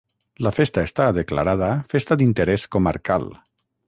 La 0.45 0.51
festa 0.59 0.85
està 0.87 1.05
declarada 1.17 1.69
Festa 1.91 2.17
d'Interès 2.21 2.65
Comarcal. 2.77 3.29